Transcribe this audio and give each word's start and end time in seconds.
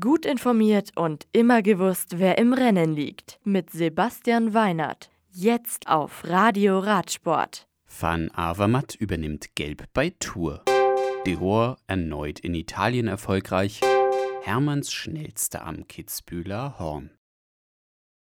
Gut 0.00 0.24
informiert 0.24 0.92
und 0.96 1.26
immer 1.32 1.60
gewusst, 1.60 2.18
wer 2.18 2.38
im 2.38 2.54
Rennen 2.54 2.94
liegt. 2.94 3.38
Mit 3.44 3.68
Sebastian 3.68 4.54
Weinert. 4.54 5.10
Jetzt 5.30 5.88
auf 5.88 6.24
Radio 6.24 6.78
Radsport. 6.78 7.68
Van 8.00 8.30
Avermaet 8.30 8.94
übernimmt 8.94 9.54
Gelb 9.56 9.84
bei 9.92 10.14
Tour. 10.18 10.64
Dehor 11.26 11.76
erneut 11.86 12.40
in 12.40 12.54
Italien 12.54 13.08
erfolgreich. 13.08 13.82
Hermanns 14.42 14.90
schnellster 14.90 15.66
am 15.66 15.86
Kitzbühler 15.86 16.78
Horn. 16.78 17.10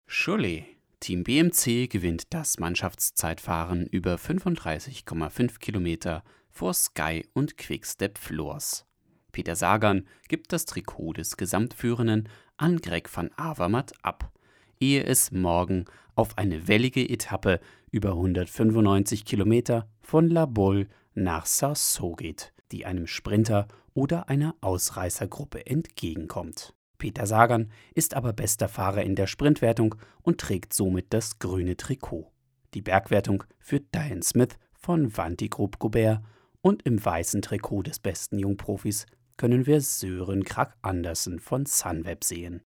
Cholet. 0.08 0.66
Team 1.00 1.24
BMC 1.24 1.88
gewinnt 1.92 2.34
das 2.34 2.58
Mannschaftszeitfahren 2.58 3.86
über 3.86 4.16
35,5 4.16 5.60
Kilometer 5.60 6.24
vor 6.50 6.74
Sky 6.74 7.24
und 7.34 7.56
Quickstep 7.58 8.18
Floors. 8.18 8.88
Peter 9.32 9.56
Sagan 9.56 10.08
gibt 10.28 10.54
das 10.54 10.66
Trikot 10.66 11.14
des 11.14 11.38
Gesamtführenden 11.38 12.30
an 12.58 12.78
Greg 12.78 13.10
van 13.16 13.32
Avermaet 13.38 13.94
ab, 14.02 14.32
ehe 14.80 15.04
es 15.04 15.32
morgen 15.32 15.86
auf 16.16 16.38
eine 16.38 16.68
wellige 16.68 17.08
Etappe 17.08 17.60
über 17.92 18.12
195 18.12 19.26
Kilometer 19.26 19.88
von 20.02 20.30
La 20.30 20.46
Bolle 20.46 20.88
nach 21.14 21.46
Sarceau 21.46 22.16
geht, 22.16 22.54
die 22.72 22.86
einem 22.86 23.08
Sprinter 23.08 23.68
oder 23.94 24.30
einer 24.30 24.56
Ausreißergruppe 24.62 25.66
entgegenkommt. 25.66 26.74
Peter 26.98 27.26
Sagan 27.26 27.72
ist 27.96 28.14
aber 28.14 28.32
bester 28.32 28.70
Fahrer 28.70 29.04
in 29.04 29.16
der 29.16 29.28
Sprintwertung 29.28 29.96
und 30.22 30.40
trägt 30.40 30.74
somit 30.74 31.08
das 31.10 31.40
grüne 31.40 31.76
Trikot. 31.76 32.32
Die 32.74 32.82
Bergwertung 32.82 33.44
führt 33.60 33.94
Diane 33.94 34.24
Smith 34.24 34.58
von 34.74 35.16
Vanti 35.16 35.50
Group 35.50 35.80
Gobert 35.80 36.22
und 36.62 36.84
im 36.84 37.04
weißen 37.04 37.42
Trikot 37.42 37.84
des 37.84 38.00
besten 38.00 38.38
Jungprofis 38.38 39.06
können 39.42 39.66
wir 39.66 39.82
Sören 39.82 40.44
Krag 40.44 40.78
Andersen 40.84 41.40
von 41.40 41.66
Sunweb 41.66 42.24
sehen. 42.24 42.62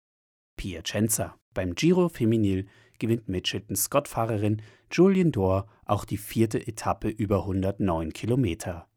Piacenza. 0.57 1.37
Beim 1.53 1.73
Giro 1.73 2.09
Feminil 2.09 2.65
gewinnt 2.99 3.29
Mitchelton-Scott-Fahrerin 3.29 4.61
Julian 4.91 5.31
Dor 5.31 5.67
auch 5.85 6.03
die 6.03 6.17
vierte 6.17 6.67
Etappe 6.67 7.07
über 7.07 7.43
109 7.43 8.11
Kilometer. 8.11 8.89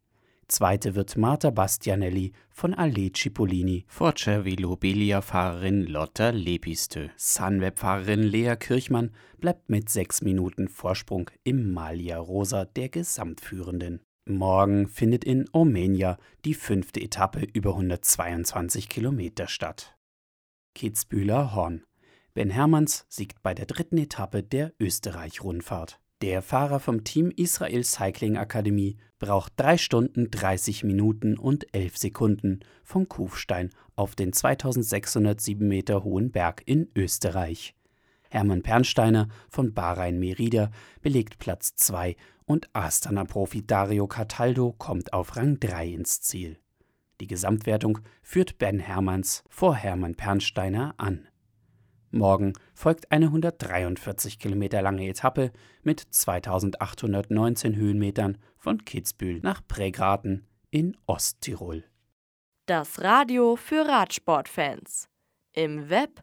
Zweite 0.49 0.97
wird 0.97 1.17
Marta 1.17 1.51
Bastianelli 1.51 2.33
von 2.51 2.75
Ale 2.75 3.13
Cipollini 3.13 3.85
vor 3.87 4.15
Cervelo-Belia-Fahrerin 4.17 5.85
Lotta 5.87 6.31
Lepiste. 6.31 7.13
Sunweb-Fahrerin 7.17 8.25
Lea 8.25 8.57
Kirchmann 8.59 9.13
bleibt 9.39 9.71
mit 9.71 9.89
sechs 9.89 10.21
Minuten 10.21 10.67
Vorsprung 10.67 11.31
im 11.45 11.73
Malia 11.73 12.19
Rosa 12.19 12.65
der 12.65 12.89
Gesamtführenden. 12.89 14.01
Morgen 14.29 14.89
findet 14.89 15.25
in 15.25 15.47
Omenia 15.53 16.19
die 16.45 16.55
fünfte 16.55 17.01
Etappe 17.01 17.47
über 17.53 17.71
122 17.71 18.89
Kilometer 18.89 19.49
statt. 19.49 19.97
Kitzbühler 20.75 21.55
Horn. 21.55 21.83
Ben 22.35 22.51
Hermanns 22.51 23.07
siegt 23.09 23.43
bei 23.43 23.55
der 23.55 23.67
dritten 23.67 23.99
Etappe 23.99 24.43
der 24.43 24.73
Österreich-Rundfahrt. 24.79 26.01
Der 26.21 26.43
Fahrer 26.43 26.81
vom 26.81 27.05
Team 27.05 27.31
Israel 27.35 27.85
Cycling 27.85 28.37
Akademie 28.37 28.97
braucht 29.19 29.53
3 29.57 29.79
Stunden 29.79 30.31
30 30.31 30.85
Minuten 30.85 31.39
und 31.39 31.73
11 31.73 31.97
Sekunden 31.97 32.61
von 32.83 33.09
Kufstein 33.09 33.71
auf 33.97 34.15
den 34.15 34.33
2607 34.33 35.67
Meter 35.67 36.05
hohen 36.05 36.31
Berg 36.31 36.63
in 36.67 36.91
Österreich. 36.97 37.75
Hermann 38.31 38.63
Pernsteiner 38.63 39.29
von 39.49 39.75
Bahrain 39.75 40.19
Merida 40.19 40.71
belegt 41.01 41.39
Platz 41.39 41.75
2 41.77 42.17
und 42.45 42.69
Astana-Profi 42.75 43.67
Dario 43.67 44.07
Cataldo 44.07 44.73
kommt 44.73 45.13
auf 45.13 45.37
Rang 45.37 45.61
3 45.61 45.89
ins 45.89 46.21
Ziel. 46.21 46.59
Die 47.21 47.27
Gesamtwertung 47.27 47.99
führt 48.23 48.59
Ben 48.59 48.79
Hermanns 48.79 49.43
vor 49.49 49.75
Hermann 49.75 50.15
Pernsteiner 50.15 50.95
an. 50.99 51.29
Morgen 52.11 52.55
folgt 52.75 53.13
eine 53.13 53.27
143 53.27 54.39
Kilometer 54.39 54.81
lange 54.81 55.07
Etappe 55.07 55.53
mit 55.83 56.01
2819 56.01 57.77
Höhenmetern 57.77 58.39
von 58.57 58.85
Kitzbühel 58.85 59.41
nach 59.41 59.61
Prägraten 59.67 60.47
in 60.71 60.97
Osttirol. 61.07 61.85
Das 62.67 63.03
Radio 63.03 63.57
für 63.57 63.87
Radsportfans. 63.87 65.09
Im 65.53 65.91
Web 65.91 66.23